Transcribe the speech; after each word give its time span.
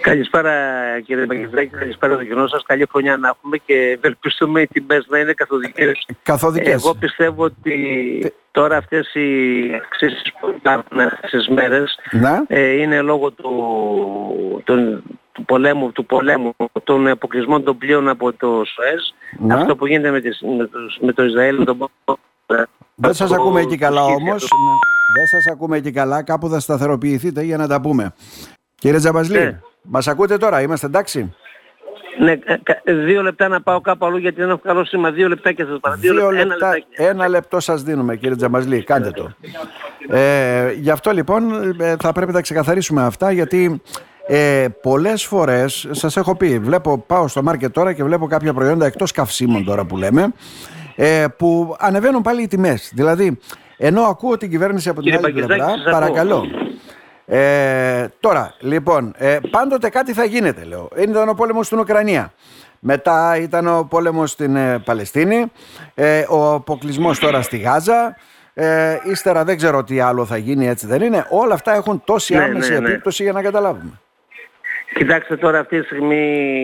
Καλησπέρα 0.00 0.52
κύριε 1.04 1.26
Παγκεντράκη, 1.26 1.68
καλησπέρα 1.76 2.16
το 2.16 2.24
κοινό 2.24 2.46
σας. 2.46 2.62
Καλή 2.62 2.86
χρονιά 2.90 3.16
να 3.16 3.28
έχουμε 3.28 3.56
και 3.56 3.74
ευελπιστούμε 3.96 4.60
οι 4.60 4.66
τιμές 4.66 5.06
να 5.08 5.18
είναι 5.18 5.32
καθοδικές. 5.32 6.06
Καθοδικές. 6.22 6.72
Εγώ 6.72 6.94
πιστεύω 6.94 7.44
ότι 7.44 8.32
τώρα 8.50 8.76
αυτές 8.76 9.14
οι 9.14 9.28
αξίσεις 9.74 10.22
που 10.40 10.52
υπάρχουν 10.56 11.00
αυτές 11.00 11.30
τις 11.30 11.48
μέρες 11.48 11.98
Ναι. 12.10 12.40
ε, 12.46 12.70
είναι 12.80 13.00
λόγω 13.00 13.30
του, 13.30 13.50
του, 14.64 15.02
του, 15.32 15.44
πολέμου, 15.44 15.92
του 15.92 16.06
πολέμου, 16.06 16.54
των 16.84 17.08
αποκλεισμών 17.08 17.64
των 17.64 17.78
πλοίων 17.78 18.08
από 18.08 18.32
το 18.32 18.62
ΣΟΕΣ. 18.64 19.14
Ναι. 19.38 19.54
Αυτό 19.54 19.76
που 19.76 19.86
γίνεται 19.86 20.10
με, 20.10 20.20
τις, 20.20 20.40
με, 20.58 20.66
τους, 20.66 20.98
με 21.00 21.12
το 21.12 21.24
Ισραήλ, 21.24 21.58
με 21.58 21.64
τον 21.64 21.90
Δεν 22.94 23.14
σας 23.14 23.28
το- 23.28 23.34
ακούμε 23.34 23.60
εκεί 23.60 23.76
καλά 23.76 24.00
το 24.00 24.06
όμως. 24.06 24.18
σχέδιο 24.20 24.32
τους. 24.34 24.42
Ναι. 24.50 25.18
Δεν 25.18 25.26
σας 25.26 25.46
ακούμε 25.52 25.76
εκεί 25.76 25.90
καλά. 25.90 26.22
Κάπου 26.22 26.48
θα 26.48 26.60
σταθεροποιηθείτε 26.60 27.42
για 27.42 27.56
να 27.56 27.68
τα 27.68 27.80
πούμε. 27.80 28.12
Κύριε 28.78 28.98
Τζαμπασλή, 28.98 29.38
Ναι. 29.38 29.60
Μας 29.88 30.08
ακούτε 30.08 30.36
τώρα, 30.36 30.60
είμαστε 30.60 30.86
εντάξει; 30.86 31.34
Ναι, 32.18 32.32
ε, 32.32 32.38
κα- 32.62 32.80
δύο 32.84 33.22
λεπτά 33.22 33.48
να 33.48 33.60
πάω 33.62 33.80
κάπου 33.80 34.06
αλλού 34.06 34.16
γιατί 34.16 34.40
δεν 34.40 34.48
έχω 34.50 34.58
καλό 34.62 34.84
σήμα. 34.84 35.10
Δύο 35.10 35.28
λεπτάκια 35.28 35.66
σας 35.66 35.78
παρακαλώ. 35.80 36.12
Δύο 36.12 36.30
λεπτά, 36.30 36.40
ένα 36.40 36.44
λεπτά, 36.54 36.66
λεπτάκι. 36.68 36.86
ένα 36.96 37.28
λεπτό 37.28 37.60
σας 37.60 37.82
δίνουμε 37.82 38.16
κύριε 38.16 38.36
Τζαμπασλή, 38.36 38.82
κάντε 38.82 39.10
το. 39.10 39.30
Ε, 40.16 40.72
γι' 40.72 40.90
αυτό 40.90 41.10
λοιπόν 41.10 41.52
ε, 41.80 41.96
θα 42.02 42.12
πρέπει 42.12 42.32
να 42.32 42.40
ξεκαθαρίσουμε 42.40 43.02
αυτά 43.02 43.30
γιατί 43.32 43.82
ε, 44.26 44.66
πολλές 44.82 45.24
φορές 45.24 45.88
σας 45.90 46.16
έχω 46.16 46.36
πει, 46.36 46.58
βλέπω, 46.58 46.98
πάω 46.98 47.28
στο 47.28 47.42
μάρκετ 47.42 47.72
τώρα 47.72 47.92
και 47.92 48.04
βλέπω 48.04 48.26
κάποια 48.26 48.54
προϊόντα 48.54 48.86
εκτός 48.86 49.12
καυσίμων 49.12 49.64
τώρα 49.64 49.84
που 49.84 49.96
λέμε 49.96 50.32
ε, 50.96 51.24
που 51.38 51.76
ανεβαίνουν 51.78 52.22
πάλι 52.22 52.42
οι 52.42 52.46
τιμές. 52.46 52.90
Δηλαδή, 52.94 53.38
ενώ 53.76 54.02
ακούω 54.02 54.36
την 54.36 54.50
κυβέρνηση 54.50 54.88
από 54.88 55.02
την 55.02 55.10
Κύριε 55.12 55.26
άλλη 55.26 55.34
Παγκεζάκη, 55.34 55.60
πλευρά, 55.60 55.76
σας 55.78 55.86
ακούω. 55.86 56.00
παρακαλώ. 56.00 56.46
Ε, 57.26 58.06
τώρα, 58.20 58.54
λοιπόν, 58.60 59.14
ε, 59.16 59.38
πάντοτε 59.50 59.88
κάτι 59.88 60.12
θα 60.12 60.24
γίνεται, 60.24 60.64
λέω. 60.64 60.88
Ήταν 60.96 61.28
ο 61.28 61.34
πόλεμος 61.34 61.66
στην 61.66 61.78
Ουκρανία. 61.78 62.32
Μετά 62.78 63.36
ήταν 63.40 63.66
ο 63.66 63.86
πόλεμος 63.90 64.30
στην 64.30 64.56
ε, 64.56 64.78
Παλαιστίνη. 64.78 65.52
Ε, 65.94 66.24
ο 66.28 66.52
αποκλεισμός 66.52 67.18
τώρα 67.18 67.42
στη 67.42 67.56
Γάζα. 67.56 68.16
Ε, 68.54 68.98
ύστερα 69.04 69.44
δεν 69.44 69.56
ξέρω 69.56 69.84
τι 69.84 70.00
άλλο 70.00 70.24
θα 70.24 70.36
γίνει, 70.36 70.68
έτσι 70.68 70.86
δεν 70.86 71.02
είναι. 71.02 71.26
Όλα 71.30 71.54
αυτά 71.54 71.74
έχουν 71.74 72.02
τόση 72.04 72.34
Ναι, 72.34 72.42
άμεση 72.42 72.72
ναι, 72.72 72.78
ναι. 72.78 72.88
επίπτωση 72.88 73.22
για 73.22 73.32
να 73.32 73.42
καταλάβουμε. 73.42 74.00
Κοιτάξτε 74.94 75.36
τώρα 75.36 75.58
αυτή 75.58 75.80
τη 75.80 75.86
στιγμή 75.86 76.16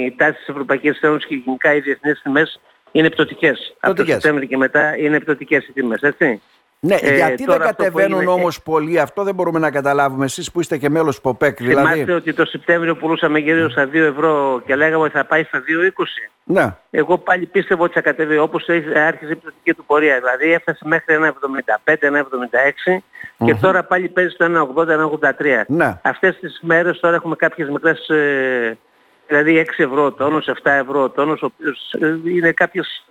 οι 0.06 0.14
τάσεις 0.16 0.36
της 0.36 0.48
Ευρωπαϊκής 0.48 1.00
Ένωσης 1.00 1.28
και 1.28 1.34
γενικά 1.34 1.74
οι 1.74 1.80
διεθνείς 1.80 2.22
τιμές 2.22 2.60
είναι 2.92 3.10
πτωτικές. 3.10 3.74
Από 3.80 3.86
το 3.86 3.92
Πτωτικές. 3.92 4.14
Σεπτέμβριο 4.14 4.48
και 4.48 4.56
μετά 4.56 4.96
είναι 4.96 5.20
πτωτικές 5.20 5.66
οι 5.68 5.72
τιμές, 5.72 6.00
έτσι. 6.00 6.40
Ναι, 6.86 6.94
Ε, 7.00 7.14
γιατί 7.14 7.34
δεν 7.36 7.46
τώρα 7.46 7.64
αυτό 7.64 7.74
που 7.76 7.82
κατεβαίνουν 7.82 8.18
έγινε- 8.20 8.32
όμως 8.34 8.62
πολύ, 8.62 8.98
αυτό 9.00 9.22
δεν 9.22 9.34
μπορούμε 9.34 9.58
να 9.58 9.70
καταλάβουμε. 9.70 10.24
Εσείς 10.24 10.50
που 10.52 10.60
είστε 10.60 10.78
και 10.78 10.90
μέλος 10.90 11.20
ΠΟΠΕΚ, 11.20 11.56
δηλαδή. 11.62 11.88
Θυμάστε 11.92 12.12
ότι 12.12 12.32
το 12.34 12.44
Σεπτέμβριο 12.44 12.96
πουλούσαμε 12.96 13.38
γύρω 13.38 13.70
στα 13.70 13.86
2 13.86 14.04
ευρώ 14.04 14.62
και 14.66 14.76
λέγαμε 14.76 15.02
ότι 15.04 15.12
θα 15.12 15.24
πάει 15.24 15.44
στα 15.44 15.62
2,20. 15.66 16.30
Ναι, 16.44 16.74
Εγώ 16.90 17.18
πάλι 17.18 17.46
πίστευα 17.46 17.82
ότι 17.84 17.92
θα 17.92 18.00
κατεβεί 18.00 18.38
όπως 18.38 18.68
έχει- 18.68 18.98
άρχισε 18.98 19.32
η 19.32 19.36
πτωτική 19.36 19.74
του 19.74 19.84
πορεία. 19.84 20.18
Δηλαδή 20.18 20.52
έφτασε 20.52 20.80
μέχρι 20.88 21.14
1,75, 21.14 22.06
1,76 22.06 23.04
και 23.44 23.54
τώρα 23.54 23.84
πάλι 23.84 24.08
παίζει 24.08 24.30
στο 24.34 24.44
1,80, 24.44 24.92
1,83. 24.92 25.64
Ναι. 25.68 25.98
Αυτές 26.02 26.38
τις 26.40 26.58
μέρες 26.62 27.00
τώρα 27.00 27.14
έχουμε 27.16 27.36
κάποιες 27.36 27.68
μικρές, 27.68 28.08
ε, 28.08 28.78
δηλαδή 29.26 29.58
6 29.58 29.82
ευρώ 29.82 30.04
ο 30.04 30.12
τόνος, 30.12 30.46
7 30.48 30.70
ευρώ 30.72 31.02
ο 31.02 31.10
τόνος, 31.10 31.42
ο 31.42 31.46
οποίος 31.46 31.92
ε, 32.00 32.30
είναι 32.30 32.52
κάποιες 32.52 33.04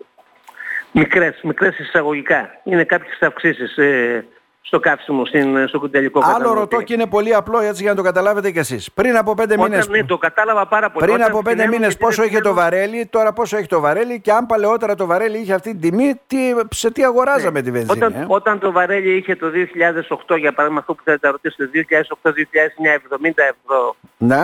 μικρές, 0.91 1.39
μικρές 1.43 1.79
εισαγωγικά. 1.79 2.49
Είναι 2.63 2.83
κάποιες 2.83 3.17
αυξήσεις 3.21 3.77
ε, 3.77 4.25
στο 4.61 4.79
καύσιμο, 4.79 5.25
στην, 5.25 5.67
στο 5.67 5.89
τελικό 5.89 6.19
Άλλο 6.19 6.27
καταναλωτή. 6.31 6.59
ρωτώ 6.59 6.81
και 6.81 6.93
είναι 6.93 7.07
πολύ 7.07 7.35
απλό 7.35 7.59
έτσι 7.59 7.81
για 7.81 7.91
να 7.91 7.97
το 7.97 8.03
καταλάβετε 8.03 8.51
κι 8.51 8.59
εσείς. 8.59 8.91
Πριν 8.91 9.17
από 9.17 9.33
πέντε 9.33 9.53
Όταν, 9.53 9.69
μήνες, 9.69 9.87
ναι, 9.87 10.03
το 10.03 10.17
κατάλαβα 10.17 10.67
πάρα 10.67 10.89
πολύ. 10.91 11.05
πριν 11.05 11.15
Όταν 11.17 11.29
από 11.31 11.41
πέντε 11.41 11.55
πηγαίνουν 11.55 11.75
μήνες 11.79 11.93
και 11.93 11.99
πόσο 11.99 12.21
δεν 12.21 12.31
είχε 12.31 12.41
το 12.41 12.49
πηγαίνουν- 12.49 12.71
βαρέλι, 12.71 13.05
τώρα 13.05 13.33
πόσο 13.33 13.57
έχει 13.57 13.67
το 13.67 13.79
βαρέλι 13.79 14.21
και 14.21 14.31
αν 14.31 14.45
παλαιότερα 14.45 14.95
το 14.95 15.05
βαρέλι 15.05 15.37
είχε 15.37 15.53
αυτή 15.53 15.71
την 15.71 15.81
τιμή, 15.81 16.19
τι, 16.27 16.37
σε 16.69 16.91
τι 16.91 17.03
αγοράζαμε 17.03 17.61
τη 17.61 17.71
βενζίνη. 17.71 17.91
Όταν, 18.03 18.13
ε; 18.21 18.25
όταν 18.27 18.59
το 18.59 18.71
βαρέλι 18.71 19.15
είχε 19.17 19.35
το 19.35 19.47
2008, 19.49 20.37
για 20.37 20.51
παράδειγμα 20.53 20.79
αυτό 20.79 20.93
που 20.93 21.03
θέλετε 21.03 21.27
να 21.27 21.31
ρωτήσετε, 21.31 21.69
2008-2009, 22.23 22.95
70 22.95 23.43
ευρώ, 23.43 23.95
Ναι. 24.17 24.43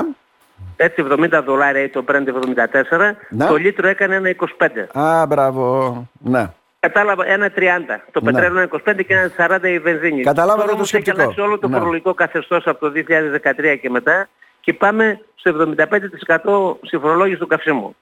Έτσι 0.75 1.05
70 1.11 1.41
δολάρια 1.45 1.83
ή 1.83 1.89
το 1.89 2.03
Brent 2.07 2.27
74, 2.27 3.15
Ναι. 3.29 3.45
το 3.45 3.55
λίτρο 3.55 3.87
έκανε 3.87 4.15
ένα 4.15 4.29
25. 4.29 4.87
Α, 4.99 5.25
μπράβο. 5.25 6.07
Ναι. 6.19 6.47
Κατάλαβα 6.79 7.25
ένα 7.27 7.49
30. 7.55 8.03
Το 8.11 8.19
Ναι. 8.21 8.31
πετρέλαιο 8.31 8.57
ένα 8.57 8.63
25 8.63 9.03
και 9.03 9.13
ένα 9.13 9.31
40 9.37 9.69
η 9.69 9.79
βενζίνη. 9.79 10.23
Καταλάβατε 10.23 10.55
Τώρα 10.59 10.67
το 10.69 10.75
όμως 10.75 10.93
έχει 10.93 11.01
σκεπτικό. 11.01 11.21
αλλάξει 11.23 11.41
όλο 11.41 11.59
το 11.59 11.67
Ναι. 11.67 11.77
φορολογικό 11.77 12.13
καθεστώς 12.13 12.67
από 12.67 12.79
το 12.79 12.89
2013 12.89 13.75
και 13.75 13.89
μετά 13.89 14.27
και 14.61 14.73
πάμε 14.73 15.19
στο 15.35 15.49
75% 15.49 16.77
στη 16.81 16.97
φορολόγηση 16.97 17.39
του 17.39 17.47
καυσίμου. 17.47 17.95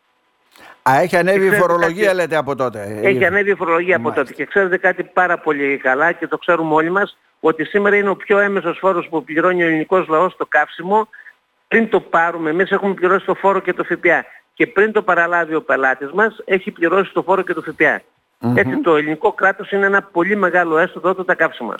Α, 0.90 1.00
έχει 1.02 1.18
ανέβει 1.18 1.38
η 1.38 1.50
ξέρετε 1.50 1.62
φορολογία 1.62 2.06
κάτι- 2.06 2.16
λέτε 2.18 2.36
από 2.36 2.56
τότε. 2.56 3.00
Έχει 3.04 3.26
ανέβει 3.26 3.50
η 3.52 3.56
φορολογία 3.56 3.96
από 3.96 4.04
Μάλιστα. 4.04 4.24
τότε 4.24 4.36
και 4.36 4.46
ξέρετε 4.46 4.78
κάτι 4.78 5.04
πάρα 5.04 5.38
πολύ 5.38 5.78
καλά 5.78 6.12
και 6.12 6.28
το 6.28 6.38
ξέρουμε 6.38 6.74
όλοι 6.74 6.90
μας 6.90 7.18
ότι 7.40 7.64
σήμερα 7.66 7.96
είναι 7.96 8.10
ο 8.10 8.16
πιο 8.16 8.40
έμεσος 8.40 8.78
φόρος 8.82 9.08
που 9.10 9.24
πληρώνει 9.24 9.64
ο 9.64 9.66
ελληνικός 9.68 10.08
λαός 10.08 10.34
στο 10.34 10.46
καύσιμο 10.46 11.08
πριν 11.68 11.90
το 11.90 12.00
πάρουμε 12.00 12.50
εμείς 12.50 12.72
έχουμε 12.72 12.94
πληρώσει 12.94 13.26
το 13.26 13.34
φόρο 13.36 13.60
και 13.60 13.74
το 13.74 13.84
ΦΠΑ 13.84 14.26
και 14.54 14.68
πριν 14.68 14.92
το 14.92 15.02
παραλάβει 15.02 15.56
ο 15.56 15.62
πελάτης 15.62 16.12
μας 16.12 16.42
έχει 16.46 16.72
πληρώσει 16.72 17.14
το 17.14 17.22
φόρο 17.24 17.42
και 17.42 17.54
το 17.54 17.62
ΦΠΑ. 17.62 18.02
Έτσι 18.56 18.82
το 18.82 18.96
ελληνικό 18.96 19.32
κράτος 19.34 19.72
είναι 19.72 19.86
ένα 19.86 20.02
πολύ 20.04 20.36
μεγάλο 20.36 20.78
έσοδο 20.78 21.10
από 21.10 21.24
τα 21.24 21.36
καύσιμα. 21.36 21.76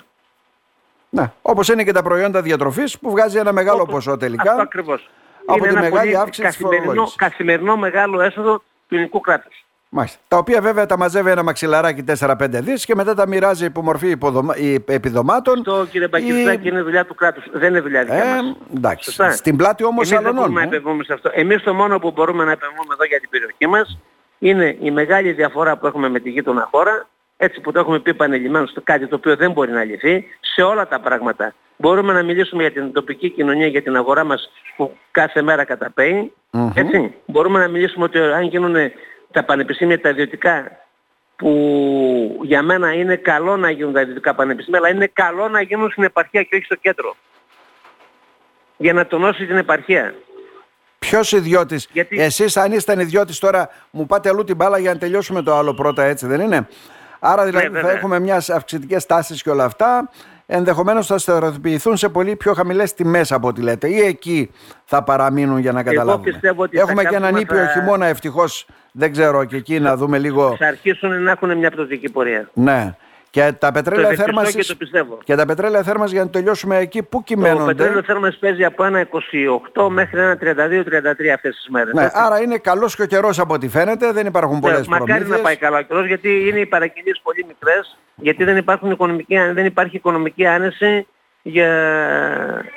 Ναι. 1.08 1.32
Όπως 1.42 1.68
είναι 1.68 1.84
και 1.84 1.92
τα 1.92 2.02
προϊόντα 2.02 2.42
διατροφής 2.42 2.98
που 2.98 3.10
βγάζει 3.10 3.38
ένα 3.38 3.52
μεγάλο 3.52 3.80
Όπως- 3.80 3.94
ποσό 3.94 4.16
τελικά. 4.16 4.50
Αυτό 4.50 4.62
ακριβώς. 4.62 5.10
από 5.46 5.58
είναι 5.58 5.66
τη 5.66 5.72
ένα 5.72 5.80
μεγάλη 5.80 5.98
πολύ 6.10 6.16
αύξηση 6.16 6.46
της 6.46 6.56
καθημερινό, 6.56 6.82
φορολόγησης. 6.84 7.16
καθημερινό 7.16 7.76
μεγάλο 7.76 8.20
έσοδο 8.20 8.58
του 8.88 8.94
ελληνικού 8.94 9.20
κράτους. 9.20 9.64
Μάλιστα. 9.88 10.18
Τα 10.28 10.36
οποία 10.36 10.60
βέβαια 10.60 10.86
τα 10.86 10.98
μαζεύει 10.98 11.30
ένα 11.30 11.42
μαξιλαράκι 11.42 12.04
4-5 12.20 12.34
δις 12.50 12.84
και 12.84 12.94
μετά 12.94 13.14
τα 13.14 13.28
μοιράζει 13.28 13.64
υπό 13.64 13.82
μορφή 13.82 14.08
υποδομα... 14.10 14.56
ή 14.56 14.74
επιδομάτων. 14.86 15.58
Αυτό 15.58 15.86
κύριε 15.90 16.06
ή- 16.06 16.10
Μπακυρτάκη 16.10 16.68
είναι 16.68 16.82
δουλειά 16.82 17.04
του 17.06 17.14
κράτους. 17.14 17.44
Δεν 17.52 17.68
είναι 17.70 17.80
δουλειά 17.80 18.00
δικιά 18.00 18.24
Ε, 18.24 18.34
μας. 18.42 18.56
εντάξει. 18.76 19.04
Σωστά. 19.04 19.30
Στην 19.30 19.56
πλάτη 19.56 19.84
όμως 19.84 20.10
Εμείς 20.10 20.10
δεν 20.10 20.18
άλλων. 20.18 20.34
μπορούμε 20.34 20.60
να 20.60 20.66
επεμβούμε 20.76 21.04
σε 21.04 21.12
αυτό. 21.12 21.30
Εμείς 21.34 21.62
το 21.62 21.74
μόνο 21.74 21.98
που 21.98 22.10
μπορούμε 22.10 22.44
να 22.44 22.50
επεμβούμε 22.52 22.92
εδώ 22.92 23.04
για 23.04 23.20
την 23.20 23.28
περιοχή 23.30 23.66
μας 23.66 23.98
είναι 24.38 24.76
η 24.80 24.90
μεγάλη 24.90 25.32
διαφορά 25.32 25.76
που 25.76 25.86
έχουμε 25.86 26.08
με 26.08 26.20
τη 26.20 26.30
γείτονα 26.30 26.68
χώρα, 26.70 27.06
έτσι 27.36 27.60
που 27.60 27.72
το 27.72 27.78
έχουμε 27.78 27.98
πει 28.00 28.10
επανειλημμένως, 28.10 28.72
το 28.72 28.80
κάτι 28.84 29.06
το 29.06 29.16
οποίο 29.16 29.36
δεν 29.36 29.52
μπορεί 29.52 29.72
να 29.72 29.84
λυθεί, 29.84 30.24
σε 30.40 30.62
όλα 30.62 30.88
τα 30.88 31.00
πράγματα. 31.00 31.54
Μπορούμε 31.76 32.12
να 32.12 32.22
μιλήσουμε 32.22 32.62
για 32.62 32.72
την 32.72 32.92
τοπική 32.92 33.30
κοινωνία, 33.30 33.66
για 33.66 33.82
την 33.82 33.96
αγορά 33.96 34.24
μας 34.24 34.50
που 34.76 34.96
κάθε 35.10 35.42
μέρα 35.42 35.64
καταπαίει. 35.64 36.32
Έτσι. 36.74 37.14
Μπορούμε 37.26 37.58
να 37.58 37.68
μιλήσουμε 37.68 38.04
ότι 38.04 38.18
αν 38.18 38.42
γίνουν 38.42 38.74
τα 39.36 39.44
πανεπιστήμια 39.44 40.00
τα 40.00 40.08
ιδιωτικά 40.08 40.70
που 41.36 42.40
για 42.42 42.62
μένα 42.62 42.92
είναι 42.92 43.16
καλό 43.16 43.56
να 43.56 43.70
γίνουν 43.70 43.92
τα 43.92 44.00
ιδιωτικά 44.00 44.34
πανεπιστήμια, 44.34 44.80
αλλά 44.80 44.88
είναι 44.88 45.06
καλό 45.06 45.48
να 45.48 45.60
γίνουν 45.60 45.90
στην 45.90 46.02
επαρχία 46.02 46.42
και 46.42 46.54
όχι 46.56 46.64
στο 46.64 46.74
κέντρο. 46.74 47.16
Για 48.76 48.92
να 48.92 49.06
τονώσει 49.06 49.46
την 49.46 49.56
επαρχία. 49.56 50.14
Ποιος 50.98 51.32
ιδιώτης, 51.32 51.88
Γιατί- 51.92 52.20
εσείς 52.20 52.56
αν 52.56 52.72
ήσταν 52.72 53.00
ιδιώτης 53.00 53.38
τώρα, 53.38 53.68
μου 53.90 54.06
πάτε 54.06 54.28
αλλού 54.28 54.44
την 54.44 54.56
μπάλα 54.56 54.78
για 54.78 54.92
να 54.92 54.98
τελειώσουμε 54.98 55.42
το 55.42 55.54
άλλο 55.54 55.74
πρώτα, 55.74 56.02
έτσι 56.02 56.26
δεν 56.26 56.40
είναι; 56.40 56.68
Άρα 57.18 57.44
δηλαδή 57.44 57.64
θα 57.64 57.70
βέβαια. 57.70 57.92
έχουμε 57.92 58.20
μιας 58.20 58.50
αυξητικές 58.50 59.06
τάσεις 59.06 59.42
και 59.42 59.50
όλα 59.50 59.64
αυτά. 59.64 60.10
Ενδεχομένως 60.46 61.06
θα 61.06 61.18
σταθεροποιηθούν 61.18 61.96
σε 61.96 62.08
πολύ 62.08 62.36
πιο 62.36 62.52
χαμηλές 62.54 62.94
τιμές 62.94 63.32
από 63.32 63.48
ό,τι 63.48 63.60
λέτε. 63.62 63.88
Ή 63.88 63.98
εκεί 64.00 64.50
θα 64.84 65.02
παραμείνουν 65.02 65.58
για 65.58 65.72
να 65.72 65.82
καταλάβουμε. 65.82 66.30
πιστεύω 66.30 66.62
ότι 66.62 66.78
έχουμε 66.78 67.02
τα 67.02 67.08
και 67.08 67.16
έναν 67.16 67.32
καύσιμα 67.32 67.52
ήπιο 67.60 67.66
θα- 67.66 67.72
χειμώνα 67.80 68.06
ευτυχώς. 68.06 68.66
Δεν 68.92 69.12
ξέρω 69.12 69.44
και 69.44 69.56
εκεί 69.56 69.80
να 69.80 69.96
δούμε 69.96 70.18
λίγο. 70.18 70.56
Θα 70.58 70.66
αρχίσουν 70.66 71.22
να 71.22 71.30
έχουν 71.30 71.58
μια 71.58 71.70
πτωτική 71.70 72.10
πορεία. 72.10 72.50
Ναι. 72.52 72.94
Και 73.36 73.52
τα 73.58 73.72
πετρέλαια 73.72 74.06
Το 74.06 74.12
ευελπιστώ 74.12 74.24
θέρμανσης 74.24 74.66
και 74.66 74.72
το 74.72 74.78
πιστεύω. 74.78 75.18
και 75.24 75.34
τα 75.34 75.46
πετρέλαια 75.46 75.82
θέρμανσης 75.82 76.12
για 76.14 76.24
να 76.24 76.30
τελειώσουμε 76.30 76.76
εκεί, 76.76 77.02
πού 77.02 77.16
Το 77.18 77.22
κυμαίνονται; 77.24 77.74
πετρέλαιο 77.74 78.02
θέρμανσης 78.02 78.40
παίζει 78.40 78.64
από 78.64 78.84
ένα 78.84 79.00
28 79.72 79.88
μέχρι 79.88 80.20
ένα 80.20 80.36
32-33 80.40 81.32
αυτές 81.34 81.54
τις 81.56 81.68
μέρες. 81.68 81.92
Ναι, 81.94 82.04
Έτσι. 82.04 82.16
άρα 82.20 82.40
είναι 82.42 82.58
καλός 82.58 82.96
και 82.96 83.02
ο 83.02 83.06
καιρός 83.06 83.38
από 83.38 83.54
ό,τι 83.54 83.68
φαίνεται, 83.68 84.12
δεν 84.12 84.26
υπάρχουν 84.26 84.54
Ναι, 84.54 84.60
πολλές 84.60 84.86
Μακάρι 84.86 85.06
προμήθειες. 85.10 85.36
να 85.36 85.42
πάει 85.44 85.56
καλά 85.56 85.78
ο 85.78 85.82
καιρός 85.82 86.06
γιατί 86.06 86.48
είναι 86.48 86.58
οι 86.60 86.66
παραγγελίες 86.66 87.20
πολύ 87.22 87.44
μικρές, 87.48 87.98
γιατί 88.14 88.44
δεν, 88.44 88.56
υπάρχουν 88.56 88.90
οικονομική, 88.90 89.36
δεν 89.52 89.64
υπάρχει 89.64 89.96
οικονομική 89.96 90.46
άνεση 90.46 91.06
για 91.42 91.70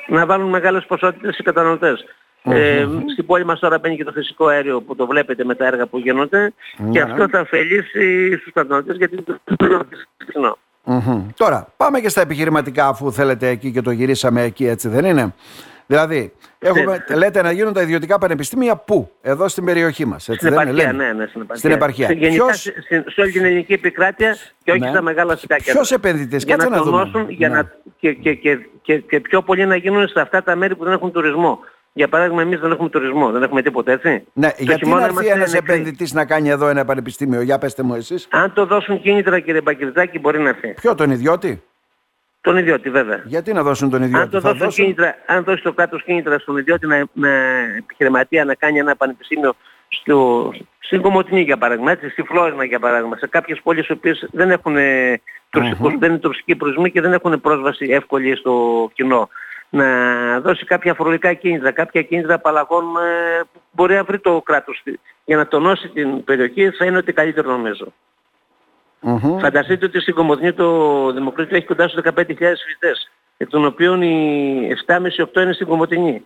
να 0.07 0.25
βάλουν 0.25 0.49
μεγάλες 0.49 0.85
ποσότητες 0.85 1.37
οι 1.37 1.43
καταναλωτές. 1.43 2.05
Ε, 2.43 2.85
στην 3.13 3.25
πόλη 3.25 3.45
μας 3.45 3.59
τώρα 3.59 3.79
μπαίνει 3.79 3.95
και 3.95 4.03
το 4.03 4.11
φυσικό 4.11 4.45
αέριο 4.47 4.81
που 4.81 4.95
το 4.95 5.05
βλέπετε 5.07 5.43
με 5.43 5.55
τα 5.55 5.65
έργα 5.65 5.87
που 5.87 5.97
γίνονται 5.97 6.53
και 6.91 7.01
αυτό 7.01 7.29
θα 7.29 7.39
ωφελήσει 7.39 8.37
στους 8.37 8.53
καταναλωτές 8.53 8.95
γιατί 8.97 9.21
το 9.21 9.39
φθηνό. 10.27 10.57
Μμμ. 10.83 11.27
Τώρα, 11.35 11.73
πάμε 11.77 11.99
και 11.99 12.09
στα 12.09 12.21
επιχειρηματικά 12.21 12.87
αφού 12.87 13.11
θέλετε 13.11 13.47
εκεί 13.47 13.71
και 13.71 13.81
το 13.81 13.91
γυρίσαμε 13.91 14.41
εκεί, 14.43 14.65
έτσι 14.67 14.87
δεν 14.89 15.05
είναι. 15.05 15.33
Δηλαδή, 15.87 16.33
έχουμε, 16.59 17.05
λέτε 17.15 17.41
να 17.41 17.51
γίνουν 17.51 17.73
τα 17.73 17.81
ιδιωτικά 17.81 18.17
πανεπιστήμια 18.17 18.75
πού, 18.75 19.11
εδώ 19.21 19.47
στην 19.47 19.65
περιοχή 19.65 20.05
μας. 20.05 20.29
Έτσι 20.29 20.45
Στην 20.45 20.55
δεν 20.55 20.67
είναι, 20.67 20.69
επαρχία, 20.81 20.91
λέμε. 20.91 21.13
ναι, 21.13 21.13
ναι, 21.19 21.25
στην 21.27 21.41
επαρχία. 21.41 21.55
Στην 21.57 21.71
επαρχία. 21.71 22.07
Σε, 22.07 22.13
γενικά, 22.13 22.43
Ποιος- 22.45 22.57
σε, 22.61 22.73
σε- 22.87 23.03
σε 23.09 23.21
όλη 23.21 23.31
την 23.31 23.45
ελληνική 23.45 23.73
επικράτεια 23.73 24.35
και 24.63 24.71
όχι 24.71 24.79
Ναι. 24.79 24.89
στα 24.89 25.01
μεγάλα 25.01 25.33
αστικά 25.33 25.55
κέντρα. 25.57 25.73
Ποιος 25.73 25.91
επενδυτής, 25.91 26.43
για 26.43 26.55
κάτσε 26.55 26.69
να 26.69 26.75
να 26.77 26.83
δούμε. 26.83 26.97
τονώσουν, 26.97 27.29
για 27.29 27.49
Ναι. 27.49 27.55
να, 27.55 27.71
και, 27.99 28.13
και, 28.13 28.33
και, 28.33 28.57
και, 28.81 28.97
και 28.97 29.19
πιο 29.19 29.41
πολύ 29.41 29.65
να 29.65 29.75
γίνουν 29.75 30.07
σε 30.07 30.19
αυτά 30.21 30.43
τα 30.43 30.55
μέρη 30.55 30.75
που 30.75 30.83
δεν 30.83 30.93
έχουν 30.93 31.11
τουρισμό. 31.11 31.59
Για 31.99 32.07
παράδειγμα, 32.07 32.41
εμείς 32.41 32.59
δεν 32.59 32.71
έχουμε 32.71 32.89
τουρισμό, 32.89 33.31
δεν 33.31 33.43
έχουμε 33.43 33.61
τίποτα, 33.61 33.91
έτσι; 33.91 34.23
Ναι, 34.33 34.47
Το 34.49 34.55
γιατί 34.59 34.83
χειμώνα 34.83 34.99
να 34.99 35.05
έρθει 35.05 35.15
είμαστε 35.15 35.33
ένας 35.35 35.51
νεκροί. 35.53 35.73
επενδυτής 35.73 36.13
να 36.13 36.25
κάνει 36.25 36.49
εδώ 36.49 36.67
ένα 36.67 36.85
πανεπιστήμιο; 36.85 37.41
Για 37.41 37.57
πέστε 37.57 37.83
μου 37.83 37.93
εσείς. 37.95 38.27
Αν 38.31 38.53
το 38.53 38.65
δώσουν 38.65 39.01
κίνητρα, 39.01 39.39
κύριε 39.39 39.61
Μπακυρτζάκη, 39.61 40.19
μπορεί 40.19 40.39
να 40.39 40.49
έρθει. 40.49 40.73
Ποιο 40.73 40.95
τον 40.95 41.11
ιδιώτη; 41.11 41.63
Τον 42.41 42.57
ιδιώτη, 42.57 42.89
βέβαια. 42.89 43.21
Γιατί 43.25 43.53
να 43.53 43.63
δώσουν 43.63 43.89
τον 43.89 44.01
ιδιώτη; 44.01 44.23
Αν 44.23 44.29
το 44.29 44.39
θα 44.39 44.53
δώσουν 44.53 44.83
κίνητρα, 44.83 45.15
αν 45.25 45.43
δώσει 45.43 45.63
το 45.63 45.73
κράτος 45.73 46.03
κίνητρα 46.03 46.39
στον 46.39 46.57
ιδιώτη 46.57 46.87
να, 46.87 47.05
να 47.13 47.29
επιχειρηματία 47.77 48.45
να 48.45 48.55
κάνει 48.55 48.79
ένα 48.79 48.95
πανεπιστήμιο 48.95 49.53
στο, 49.89 50.49
στην 50.79 51.01
Κομωτινή 51.01 51.41
για 51.41 51.57
παράδειγμα, 51.57 51.91
έτσι, 51.91 52.09
στη 52.09 52.21
Φλόρινα 52.21 52.63
για 52.63 52.79
παράδειγμα, 52.79 53.17
σε 53.17 53.27
κάποιες 53.27 53.59
πόλεις 53.63 53.87
οι 53.87 53.91
οποίες 53.91 54.27
δεν 54.31 54.51
έχουν 54.51 54.77
ε, 54.77 55.21
τουριστικούς, 55.49 55.93
δεν 55.99 56.09
είναι 56.09 56.19
τουριστικοί 56.19 56.55
προορισμοί 56.55 56.91
και 56.91 57.01
δεν 57.01 57.13
έχουν 57.13 57.41
πρόσβαση 57.41 57.85
εύκολη 57.89 58.35
στο 58.35 58.53
κοινό. 58.93 59.29
Να 59.69 60.39
δώσει 60.39 60.65
κάποια 60.65 60.93
φορολογικά 60.93 61.33
κίνητρα, 61.33 61.71
κάποια 61.71 62.01
κίνητρα 62.01 62.33
απαλλαγών 62.33 62.83
ε, 62.83 63.39
που 63.53 63.59
μπορεί 63.71 63.95
να 63.95 64.03
βρει 64.03 64.19
το 64.19 64.41
κράτος 64.41 64.83
για 65.25 65.37
να 65.37 65.47
τονώσει 65.47 65.87
την 65.89 66.23
περιοχή 66.23 66.69
θα 66.69 66.85
είναι 66.85 66.97
ότι 66.97 67.13
καλύτερο 67.13 67.51
νομίζω. 67.51 67.93
Μμμ. 68.99 69.39
Φανταστείτε 69.39 69.85
ότι 69.85 69.99
στην 69.99 70.13
Κομωτινή 70.13 70.53
το 70.53 71.11
Δημοκρατικό 71.11 71.55
έχει 71.55 71.65
κοντά 71.65 71.87
στους 71.87 72.03
15.000 72.03 72.13
φοιτητές, 72.37 73.11
εκ 73.37 73.49
των 73.49 73.65
οποίων 73.65 74.01
οι 74.01 74.75
7,5-8 74.87 75.41
είναι 75.41 75.53
στην 75.53 75.67
Κομωτινή. 75.67 76.23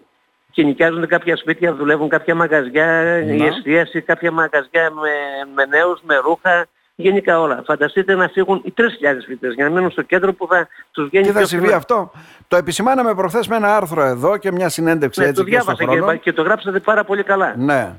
Και 0.52 0.64
νοικιάζονται 0.64 1.06
κάποια 1.06 1.38
σπίτια, 1.38 1.74
δουλεύουν 1.74 2.10
κάποια 2.10 2.36
μαγαζιά, 2.36 3.20
η 3.20 3.38
Να. 3.38 3.46
εστίαση, 3.46 4.02
κάποια 4.02 4.32
μαγαζιά 4.32 4.92
με, 4.92 5.12
με 5.56 5.66
νέους, 5.66 6.00
με 6.04 6.18
ρούχα, 6.18 6.68
γενικά 6.96 7.40
όλα. 7.40 7.62
Φανταστείτε 7.66 8.16
να 8.16 8.28
φύγουν 8.28 8.62
οι 8.66 8.74
3.000 8.78 8.84
φοιτητές 9.26 9.54
για 9.54 9.64
να 9.64 9.70
μείνουν 9.76 9.92
στο 9.92 10.02
κέντρο 10.02 10.34
που 10.34 10.48
θα 10.48 10.68
τους 10.92 11.08
βγαίνει 11.10 11.26
Τι 11.26 11.32
θα 11.32 11.38
πιο 11.38 11.48
συμβεί 11.48 11.64
φθηνά. 11.64 11.78
αυτό; 11.80 12.12
Το 12.48 12.56
επισημάναμε 12.56 13.16
προχθές 13.16 13.48
με 13.48 13.56
ένα 13.56 13.76
άρθρο 13.76 14.02
εδώ 14.04 14.38
και 14.38 14.52
μια 14.52 14.70
συνέντευξη 14.70 15.20
Ναι, 15.20 15.26
έτσι 15.28 15.44
το 15.44 15.50
και 15.50 15.60
στο 15.60 15.72
διάβασα 15.76 15.92
χρόνο. 15.98 16.12
και, 16.14 16.18
και 16.18 16.34
το 16.34 16.42
γράψατε 16.42 16.80
πάρα 16.80 17.04
πολύ 17.04 17.24
καλά. 17.24 17.54
Ναι. 17.58 17.94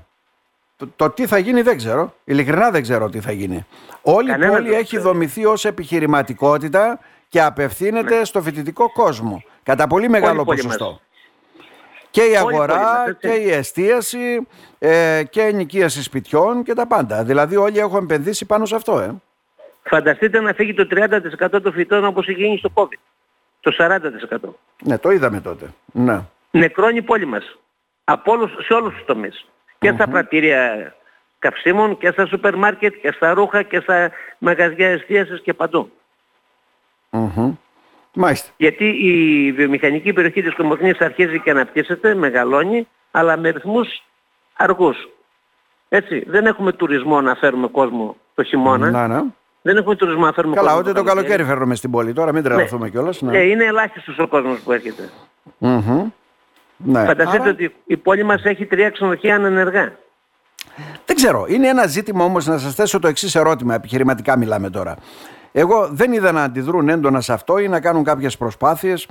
Το, 0.76 0.88
το 0.96 1.11
τι 1.11 1.26
θα 1.26 1.38
γίνει 1.38 1.62
δεν 1.62 1.76
ξέρω. 1.76 2.14
Ειλικρινά 2.25 2.70
δεν 2.70 2.82
ξέρω 2.82 3.08
τι 3.08 3.20
θα 3.20 3.32
γίνει. 3.32 3.67
Όλη 4.02 4.29
η 4.29 4.31
Κανένας 4.31 4.55
πόλη 4.56 4.69
δεν 4.69 4.79
έχει 4.79 4.87
ξέρει. 4.87 5.02
δομηθεί 5.02 5.44
ως 5.46 5.64
επιχειρηματικότητα 5.64 6.99
και 7.29 7.43
απευθύνεται 7.43 8.25
στο 8.25 8.43
φοιτητικό 8.43 8.93
κόσμο. 8.93 9.43
Κατά 9.62 9.87
πολύ 9.87 10.08
μεγάλο 10.08 10.38
Ναι. 10.38 10.44
πόλη 10.44 10.62
ποσοστό. 10.62 10.85
μας. 10.85 11.00
Και 12.14 12.22
η 12.22 12.38
πόλη 12.40 12.55
αγορά 12.56 12.76
μας, 12.76 13.08
έτσι. 13.08 13.28
και 13.28 13.34
η 13.34 13.50
εστίαση 13.50 14.46
ε, 14.78 15.22
και 15.31 15.40
η 15.40 15.46
ενοικίαση 15.46 16.02
σπιτιών 16.02 16.62
και 16.62 16.75
τα 16.75 16.87
πάντα. 16.87 17.25
Δηλαδή 17.25 17.56
όλοι 17.56 17.78
έχουν 17.78 18.05
επενδύσει 18.05 18.46
πάνω 18.46 18.64
σε 18.66 18.75
αυτό. 18.75 18.99
Ε. 18.99 19.14
Φανταστείτε 19.82 20.40
να 20.40 20.52
φύγει 20.52 20.75
το 20.75 20.87
30% 20.90 21.62
των 21.62 21.72
φοιτητών 21.72 22.05
όπως 22.05 22.26
είχε 22.26 22.43
γίνει 22.43 22.58
στο 22.58 22.70
COVID. 22.75 22.99
Το 23.61 23.72
40%. 23.78 23.99
Ναι, 24.84 24.99
το 24.99 25.11
είδαμε 25.11 25.40
τότε. 25.40 25.72
Ναι. 25.93 26.20
νεκρώνει 26.50 26.96
η 26.96 27.02
πόλη 27.02 27.26
μας. 27.26 27.58
Από 28.05 28.32
όλους, 28.32 28.64
σε 28.64 28.72
όλους 28.72 28.94
τους 28.94 29.05
τομείς. 29.05 29.46
Και 29.78 29.93
στα 29.93 30.08
πρατήρια 30.08 30.94
καυσίμων 31.38 31.99
και 31.99 32.10
στα 32.10 32.26
σούπερ 32.26 32.56
μάρκετ 32.56 32.94
και 32.94 33.12
στα 33.12 33.34
ρούχα 33.34 33.62
και 33.62 33.81
στα 33.81 34.10
μαγαζιά 34.38 34.88
εστίασης 34.88 35.40
και 35.40 35.55
παντού. 35.55 35.90
Μμμ. 37.10 37.55
Μάλιστα. 38.14 38.49
Γιατί 38.56 38.84
η 38.84 39.52
βιομηχανική 39.52 40.12
περιοχή 40.12 40.43
της 40.43 40.55
Κομωτινής 40.55 41.00
αρχίζει 41.00 41.40
και 41.40 41.50
αναπτύσσεται, 41.50 42.14
μεγαλώνει, 42.14 42.88
αλλά 43.11 43.37
με 43.37 43.49
ρυθμούς 43.50 43.88
αργούς. 44.56 44.96
Έτσι, 45.88 46.25
δεν 46.26 46.46
έχουμε 46.46 46.72
τουρισμό 46.72 47.20
να 47.20 47.34
φέρουμε 47.34 47.66
κόσμο 47.69 48.16
το 48.34 48.43
χειμώνα. 48.43 48.90
Να, 48.90 49.08
ναι. 49.08 49.22
Δεν 49.62 49.76
έχουμε 49.76 49.96
τουρισμό 49.96 50.25
να 50.25 50.32
φέρουμε 50.32 50.55
Καλά, 50.55 50.69
κόσμο 50.72 50.82
ούτε 50.90 50.99
το 50.99 51.05
καλοκαίρι 51.06 51.44
φέρνουμε 51.44 51.75
στην 51.75 51.90
πόλη 51.90 52.12
τώρα, 52.12 52.32
μην 52.32 52.43
τρελαθούμε 52.43 52.90
κιόλας. 52.90 53.20
Ναι, 53.22 53.31
Ναι. 53.31 53.38
είναι 53.38 53.64
ελάχιστος 53.64 54.19
ο 54.19 54.26
κόσμος 54.28 54.58
που 54.60 54.72
έρχεται. 54.72 55.10
Μμμ. 55.58 56.10
Ναι. 56.76 57.05
Φανταστείτε 57.05 57.43
Άρα- 57.43 57.50
ότι 57.50 57.75
η 57.87 57.96
πόλη 57.96 58.22
μας 58.22 58.43
έχει 58.44 58.67
τρία 58.67 58.90
ξενοδοχεία 58.90 59.34
ανενεργά. 59.34 59.99
Δεν 61.05 61.17
ξέρω. 61.17 61.46
Είναι 61.49 61.69
ένα 61.69 61.87
ζήτημα 61.87 62.25
όμως 62.25 62.46
να 62.46 62.58
σας 62.58 62.75
θέσω 62.75 62.99
το 62.99 63.08
εξής 63.08 63.34
ερώτημα. 63.34 63.75
Επιχειρηματικά 63.75 64.38
μιλάμε 64.38 64.70
τώρα. 64.70 64.96
Εγώ 65.56 65.88
δεν 65.90 66.12
είδα 66.12 66.32
να 66.32 66.42
αντιδρούν 66.42 66.88
έντονα 66.88 67.20
σε 67.20 67.32
αυτό 67.32 67.58
ή 67.58 67.68
να 67.68 67.80
κάνουν 67.80 68.04
κάποιες 68.04 68.36
προσπάθειες. 68.36 69.06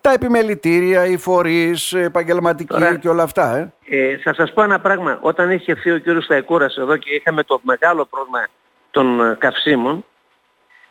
Τα 0.00 0.12
επιμελητήρια, 0.12 1.06
οι 1.06 1.16
φορείς, 1.16 1.92
επαγγελματικοί 1.92 2.72
Τώρα- 2.72 2.96
και 2.98 3.08
όλα 3.08 3.22
αυτά. 3.22 3.56
Ε. 3.56 3.72
Ε, 3.86 4.16
θα 4.18 4.34
σας 4.34 4.52
πω 4.52 4.62
ένα 4.62 4.80
πράγμα. 4.80 5.18
Όταν 5.20 5.50
είχε 5.50 5.72
έρθει 5.72 5.90
ο 5.90 5.98
κύριος 5.98 6.24
Σταϊκούρας 6.24 6.76
εδώ 6.76 6.96
και 6.96 7.14
είχαμε 7.14 7.42
το 7.42 7.60
μεγάλο 7.62 8.04
πρόβλημα 8.04 8.46
των 8.90 9.20
ε, 9.20 9.36
καυσίμων, 9.38 10.04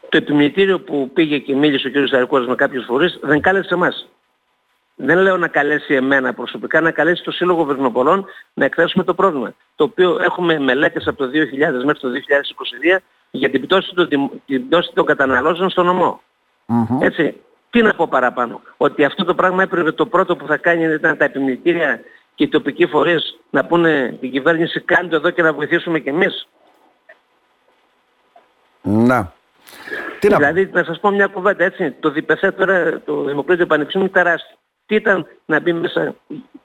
το 0.09 0.17
επιμελητήριο 0.17 0.79
που 0.79 1.11
πήγε 1.13 1.37
και 1.37 1.55
μίλησε 1.55 1.87
ο 1.87 1.89
κύριος 1.89 2.09
Σταϊκούρας 2.09 2.47
με 2.47 2.55
κάποιους 2.55 2.85
φορείς 2.85 3.19
δεν 3.21 3.41
κάλεσε 3.41 3.73
εμάς. 3.73 4.07
Δεν 4.95 5.17
λέω 5.17 5.37
να 5.37 5.47
καλέσει 5.47 5.93
εμένα 5.93 6.33
προσωπικά, 6.33 6.81
να 6.81 6.91
καλέσει 6.91 7.23
το 7.23 7.31
Σύλλογο 7.31 7.63
Βερνοπολών 7.63 8.25
να 8.53 8.65
εκθέσουμε 8.65 9.03
το 9.03 9.13
πρόβλημα. 9.13 9.53
Το 9.75 9.83
οποίο 9.83 10.17
έχουμε 10.21 10.59
μελέτες 10.59 11.07
από 11.07 11.17
το 11.17 11.29
2000 11.29 11.83
μέχρι 11.83 11.99
το 11.99 12.09
2022 12.09 12.99
για 13.35 13.49
την 13.49 13.61
πτώση 13.61 13.93
των, 13.95 14.07
δημ- 14.07 14.31
την 14.45 14.67
πτώση 14.67 14.91
των 14.93 15.05
καταναλώσεων 15.05 15.69
στο 15.69 15.83
νομό. 15.83 16.21
Μμμ. 16.65 17.01
Έτσι, 17.01 17.41
τι 17.69 17.81
να 17.81 17.93
πω 17.93 18.07
παραπάνω. 18.07 18.61
Ότι 18.77 19.05
αυτό 19.05 19.23
το 19.23 19.35
πράγμα 19.35 19.63
έπρεπε 19.63 19.91
το 19.91 20.05
πρώτο 20.05 20.35
που 20.35 20.47
θα 20.47 20.57
κάνει 20.57 20.83
ήταν 20.93 21.17
τα 21.17 21.25
επιμελητήρια 21.25 22.01
και 22.35 22.43
οι 22.43 22.47
τοπικοί 22.47 22.85
φορείς 22.87 23.39
να 23.49 23.65
πούνε 23.65 24.17
την 24.19 24.31
κυβέρνηση 24.31 24.79
κάντε 24.81 25.15
εδώ 25.15 25.29
και 25.29 25.41
να 25.41 25.53
βοηθήσουμε 25.53 25.99
κι 25.99 26.09
εμείς. 26.09 26.47
Να. 28.81 29.33
Τι 30.19 30.27
να 30.27 30.37
πω. 30.37 30.39
δηλαδή 30.45 30.69
να 30.73 30.83
σας 30.83 30.99
πω 30.99 31.09
μια 31.09 31.27
κουβέντα 31.27 31.63
έτσι. 31.63 31.91
Το 31.91 32.11
ΔΠΘ 32.11 32.39
τώρα, 32.57 33.01
το 33.05 33.23
Δημοκρατικό 33.23 33.67
Πανεπιστήμιο 33.67 34.07
είναι 34.07 34.23
τεράστιο. 34.23 34.57
Τι 34.85 34.95
ήταν 34.95 35.25
να 35.45 35.59
μπει 35.59 35.73
μέσα, 35.73 36.15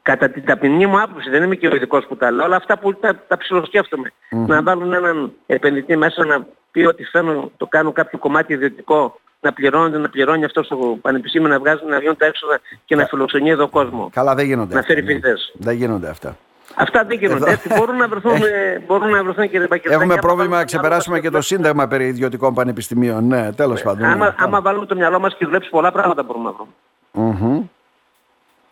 κατά 0.03 0.29
την 0.31 0.45
ταπεινή 0.45 0.87
μου 0.87 1.01
άποψη, 1.01 1.31
δεν 1.31 1.43
είμαι 1.43 1.55
και 1.55 1.69
ο 1.69 1.75
ειδικός 1.75 2.07
που 2.07 2.17
τα 2.17 2.31
λέω, 2.31 2.45
όλα 2.45 2.57
αυτά 2.57 2.79
που 2.79 2.95
τα, 2.95 3.17
τα 3.29 3.37
ψιλοσκέφτομαι. 3.37 4.13
Να 4.31 4.63
βάλουν 4.63 4.93
έναν 4.93 5.33
επενδυτή 5.47 5.97
μέσα 5.97 6.25
να 6.25 6.47
πει 6.71 6.81
ότι 6.85 7.05
θέλω, 7.05 7.53
το 7.57 7.67
κάνω 7.67 7.93
κάποιο 7.93 8.19
κομμάτι 8.19 8.53
ιδιωτικό, 8.53 9.21
να 9.41 9.53
πληρώνεται, 9.53 9.99
να 9.99 10.09
πληρώνει 10.09 10.45
αυτός 10.45 10.67
στο 10.67 10.99
πανεπιστήμιο, 11.01 11.49
να 11.49 11.59
βγάζουν, 11.59 11.89
να 11.89 11.99
βγαίνουν 11.99 12.17
τα 12.17 12.27
έξοδα 12.27 12.59
και 12.85 12.97
να 12.97 13.05
φιλοξενεί 13.07 13.51
εδώ 13.51 13.69
κόσμος. 13.69 14.09
Καλά 14.13 14.35
δεν 14.35 14.47
γίνονται. 14.47 14.75
Να 14.75 14.81
αυτά, 14.81 14.93
φέρει 14.93 15.05
ναι. 15.07 15.13
φοιτητές. 15.13 15.53
Δεν 15.55 15.77
γίνονται 15.77 16.09
αυτά. 16.09 16.37
Αυτά 16.75 17.05
δεν 17.05 17.19
γίνονται. 17.19 17.37
Εδώ- 17.37 17.53
Έτσι, 17.53 17.69
μπορούν 17.79 17.97
να 17.97 18.09
βρεθούν, 18.13 18.33
ε, 18.33 18.83
μπορούν 18.87 19.11
να 19.11 19.25
βρεθούν 19.25 19.51
κύριε 19.51 19.67
Πακετάκη. 19.67 19.95
Έχουμε 19.95 20.13
άμα 20.13 20.23
πρόβλημα 20.23 20.45
να 20.45 20.49
βάλουμε 20.51 20.61
το 20.61 20.67
ξεπεράσουμε 20.67 21.15
μυαλό 21.17 21.31
και 21.31 21.37
μας 21.37 21.47
το 21.49 21.55
Σύνταγμα 21.55 21.87
περί 21.89 22.07
ιδιωτικών 22.07 22.55
πανεπιστημίων. 22.55 23.27
Ναι, 23.27 23.53
τέλος 23.53 23.83
πάντων. 23.83 24.07
ναι. 24.07 24.13
Άμα, 24.13 24.35
άμα 24.39 24.61
βάλουμε 24.61 24.87
το 24.87 24.95
μυαλό 24.95 25.19
μας 25.21 25.35
και 25.35 25.45
δουλέψει 25.45 25.71
πολλά 25.71 25.93
πράγματα 25.93 26.23
μπορούμε 26.23 26.45
να 26.45 26.53
βρούμε. 26.53 26.73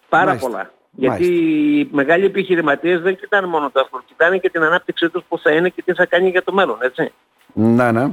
Μμμ. 0.08 0.18
Πάρα 0.18 0.24
Μάλιστα. 0.26 0.48
πολλά. 0.48 0.70
Γιατί 0.98 1.22
Μάλιστα. 1.22 1.34
οι 1.34 1.88
μεγάλοι 1.92 2.24
επιχειρηματίες 2.24 3.00
δεν 3.00 3.16
κοιτάνε 3.16 3.46
μόνο 3.46 3.70
το 3.70 3.80
αυτό, 3.80 4.02
κοιτάνε 4.06 4.38
και 4.38 4.50
την 4.50 4.62
ανάπτυξή 4.62 5.08
τους 5.08 5.22
που 5.28 5.38
θα 5.38 5.50
είναι 5.52 5.68
και 5.68 5.82
τι 5.82 5.92
θα 5.94 6.06
κάνει 6.06 6.28
για 6.28 6.42
το 6.42 6.52
μέλλον, 6.52 6.78
έτσι. 6.80 7.12
Ναι, 7.52 7.92
ναι. 7.92 8.10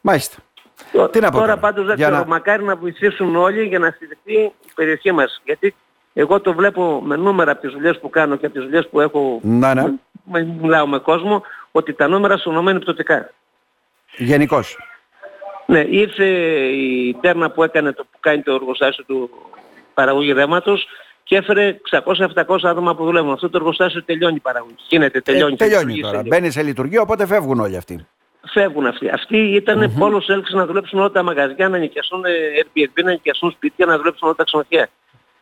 Μάλιστα. 0.00 0.36
Τι 0.92 0.98
να 0.98 1.06
πω 1.06 1.10
τώρα 1.10 1.30
τώρα, 1.30 1.56
πάντως 1.58 1.86
δεν 1.86 1.96
για 1.96 2.06
ξέρω, 2.06 2.20
να- 2.20 2.26
μακάρι 2.28 2.64
να 2.64 2.76
βοηθήσουν 2.76 3.36
όλοι 3.36 3.62
για 3.66 3.78
να 3.78 3.90
στηριχθεί 3.90 4.32
η 4.42 4.52
περιοχή 4.74 5.12
μας. 5.12 5.40
Γιατί 5.44 5.74
εγώ 6.14 6.40
το 6.40 6.52
βλέπω 6.54 7.00
με 7.04 7.16
νούμερα 7.16 7.50
από 7.52 7.60
τις 7.60 7.72
δουλειές 7.72 7.98
που 7.98 8.10
κάνω 8.10 8.36
και 8.36 8.46
από 8.46 8.54
τις 8.54 8.64
δουλειές 8.64 8.88
που 8.88 9.00
έχω, 9.00 9.40
Ναι, 9.42 9.74
ναι. 9.74 9.84
με- 10.24 10.42
μιλάω 10.60 10.86
με 10.86 10.98
κόσμο, 10.98 11.42
ότι 11.72 11.92
τα 11.92 12.08
νούμερα 12.08 12.36
στον 12.36 12.52
Ηνωμένο 12.52 12.76
είναι 12.76 12.84
πτωτικά. 12.84 13.30
Γενικώς. 14.16 14.78
Ναι, 15.66 15.80
ήρθε 15.80 16.24
η 16.68 17.14
τέρνα 17.20 17.50
που 17.50 17.62
έκανε 17.62 17.92
το, 17.92 18.04
που 18.04 18.18
κάνει 18.20 18.42
το 18.42 18.52
εργοστάσιο 18.54 19.04
του 19.04 19.30
παραγωγή 20.02 20.32
ρεύματος 20.32 20.86
και 21.24 21.36
έφερε 21.36 21.76
600-700 21.90 22.56
άτομα 22.62 22.94
που 22.94 23.04
δουλεύουν. 23.04 23.32
Αυτό 23.32 23.50
το 23.50 23.56
εργοστάσιο 23.58 24.02
τελειώνει 24.04 24.34
η 24.36 24.40
παραγωγή. 24.40 24.74
Γίνεται, 24.88 25.20
τελειώνει. 25.20 25.52
Ε, 25.52 25.56
τελειώνει 25.56 25.84
λειτουργεί 25.84 26.00
τώρα. 26.02 26.16
σε- 26.22 26.28
Μπαίνεις 26.28 26.52
σε 26.52 26.62
λειτουργία, 26.62 27.00
οπότε 27.00 27.26
φεύγουν 27.26 27.60
όλοι 27.60 27.76
αυτοί. 27.76 28.06
Φεύγουν 28.52 28.86
αυτοί. 28.86 29.08
Αυτοί 29.08 29.36
ήταν 29.38 29.92
πόλος 29.98 30.28
έλξης 30.28 30.54
να 30.54 30.66
δουλέψουν 30.66 30.98
όλα 30.98 31.10
τα 31.10 31.22
μαγαζιά, 31.22 31.68
να 31.68 31.78
νοικιαστούν 31.78 32.24
ε, 32.24 32.30
Airbnb, 32.62 33.02
να 33.04 33.10
νοικιαστούν 33.10 33.50
σπίτια, 33.50 33.86
να 33.86 33.96
δουλέψουν 33.96 34.26
όλα 34.28 34.36
τα 34.36 34.44
ξενοδοχεία. 34.44 34.88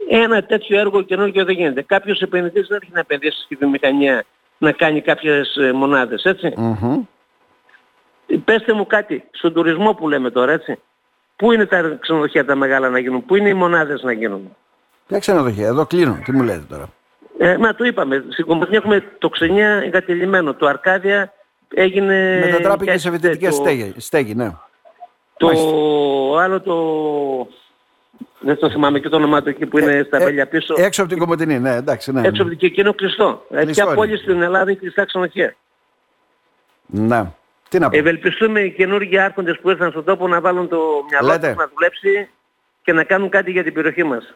Ένα 0.09 0.43
τέτοιο 0.43 0.79
έργο 0.79 1.03
καινούργιο 1.03 1.45
δεν 1.45 1.55
γίνεται. 1.55 1.83
Κάποιος 1.83 2.21
επενδυτής 2.21 2.67
δεν 2.67 2.79
έχει 2.83 2.93
να 2.93 3.01
επενδύσει 3.01 3.43
στη 3.43 3.55
βιομηχανία 3.55 4.25
να 4.59 4.73
κάνει 4.73 5.01
κάποιες 5.01 5.57
ε, 5.57 5.73
μονάδες, 5.73 6.23
έτσι. 6.25 6.53
Μμμ. 6.57 7.03
Ε, 8.27 8.37
Πέστε 8.45 8.73
μου 8.73 8.87
κάτι, 8.87 9.25
στον 9.31 9.53
τουρισμό 9.53 9.95
που 9.95 10.09
λέμε 10.09 10.31
τώρα, 10.31 10.53
έτσι. 10.53 10.79
Πού 11.41 11.53
είναι 11.53 11.67
τα 11.67 11.97
ξενοδοχεία 12.01 12.45
τα 12.45 12.55
μεγάλα 12.55 12.89
να 12.89 12.99
γίνουν, 12.99 13.25
πού 13.25 13.37
είναι 13.37 13.49
οι 13.49 13.55
μονάδες 13.55 14.03
να 14.03 14.13
γίνουν; 14.13 14.57
Ποια 15.07 15.19
ξενοδοχεία, 15.19 15.67
εδώ 15.67 15.87
κλείνω. 15.87 16.19
Τι 16.25 16.33
μου 16.33 16.43
λέτε 16.43 16.65
τώρα. 16.69 16.89
Ε, 17.39 17.57
μα 17.59 17.75
το 17.75 17.85
είπαμε, 17.85 18.25
στην 18.29 18.47
Κομωτινή 18.47 18.77
έχουμε 18.77 19.03
το 19.19 19.29
ξενιά 19.29 19.69
εγκατελειμμένο. 19.69 20.55
Το 20.55 20.67
Αρκάδια 20.67 21.33
έγινε... 21.75 22.41
Μετατράπηκε 22.45 22.91
και- 22.91 22.99
σε 22.99 23.11
φοιτητική 23.11 23.45
το- 23.47 23.53
στέγη, 23.53 23.95
στέγη, 23.97 24.35
ναι. 24.35 24.51
Το 25.37 25.47
Μάλιστα. 25.47 25.69
άλλο 26.43 26.61
το... 26.61 26.77
Δεν 28.41 28.59
το 28.59 28.71
θυμάμαι 28.71 28.99
και 29.01 29.09
το 29.09 29.17
όνομά 29.17 29.43
του 29.43 29.49
εκεί 29.49 29.67
που 29.67 29.79
είναι 29.79 30.03
στα 30.07 30.17
Ε, 30.17 30.25
βέλια 30.25 30.47
πίσω. 30.47 30.75
Έξω 30.79 31.01
από 31.03 31.11
την 31.11 31.19
Κομωτινή, 31.21 31.59
ναι, 31.59 31.75
εντάξει, 31.75 32.13
ναι. 32.13 32.27
έξω 32.29 32.41
από 32.43 32.51
την 32.51 32.59
και 32.61 32.67
εκείνο 32.67 32.95
κλειστό. 32.95 33.47
Ε, 33.51 33.55
Κλειστό 33.65 33.73
Ποια 33.73 33.85
είναι. 33.85 33.95
πόλη 33.95 34.17
στην 34.17 34.43
Ελλάδα 34.43 34.71
έχει 34.71 34.79
κλειστά 34.79 35.05
ξενοδοχεία; 35.05 35.55
Ναι. 36.87 37.31
Τι 37.71 37.79
να 37.79 37.89
πω. 37.89 37.97
Ευελπιστούμε 37.99 38.61
οι 38.61 38.71
καινούργιοι 38.71 39.19
άρχοντες 39.19 39.59
που 39.63 39.71
ήρθαν 39.71 39.91
στον 39.91 40.05
τόπο 40.05 40.29
να 40.29 40.41
βάλουν 40.41 40.69
το 40.69 40.79
μυαλό 41.11 41.27
Λέτε. 41.29 41.47
τους 41.49 41.57
να 41.57 41.71
δουλέψει 41.75 42.29
και 42.83 42.93
να 42.93 43.05
κάνουν 43.05 43.29
κάτι 43.29 43.51
για 43.51 43.63
την 43.63 43.73
περιοχή 43.73 44.05
μας. 44.05 44.35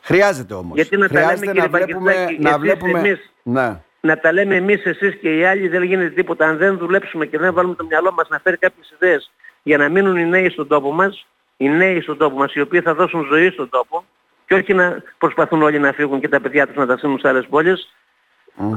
Χρειάζεται 0.00 0.54
όμως. 0.54 0.74
Γιατί 0.76 0.96
να 0.96 1.06
Χρειάζεται 1.08 1.46
τα 1.46 1.52
λέμε 1.52 1.60
να 1.60 1.66
κύριε 1.66 1.84
βλέπουμε, 1.84 2.12
Παγκετάκη, 2.12 2.42
να 2.42 2.48
εσείς, 2.48 2.60
βλέπουμε... 2.60 2.98
εμείς, 2.98 3.32
Ναι. 3.42 3.80
να 4.00 4.18
τα 4.18 4.32
λέμε 4.32 4.56
εμείς 4.56 4.84
εσείς 4.84 5.14
και 5.20 5.36
οι 5.36 5.44
άλλοι 5.44 5.68
δεν 5.68 5.82
γίνεται 5.82 6.10
τίποτα. 6.10 6.46
Αν 6.46 6.56
δεν 6.56 6.78
δουλέψουμε 6.78 7.26
και 7.26 7.38
δεν 7.38 7.54
βάλουμε 7.54 7.74
το 7.74 7.84
μυαλό 7.84 8.12
μας 8.12 8.28
να 8.28 8.38
φέρει 8.38 8.56
κάποιες 8.56 8.90
ιδέες 9.00 9.30
για 9.62 9.76
να 9.78 9.88
μείνουν 9.88 10.16
οι 10.16 10.24
νέοι 10.26 10.48
στον 10.48 10.68
τόπο 10.68 10.92
μας, 10.92 11.26
οι 11.56 11.68
νέοι 11.68 12.00
στον 12.00 12.16
τόπο 12.16 12.36
μας, 12.36 12.54
οι 12.54 12.60
οποίοι 12.60 12.80
θα 12.80 12.94
δώσουν 12.94 13.26
ζωή 13.30 13.50
στον 13.50 13.68
τόπο 13.68 14.04
και 14.46 14.54
όχι 14.54 14.74
να 14.74 15.02
προσπαθούν 15.18 15.62
όλοι 15.62 15.78
να 15.78 15.92
φύγουν 15.92 16.20
και 16.20 16.28
τα 16.28 16.40
παιδιά 16.40 16.66
τους 16.66 16.76
να 16.76 16.86
τα 16.86 16.96
στείλουν 16.96 17.18
σε 17.18 17.28
άλλες 17.28 17.46
πόλεις, 17.50 17.94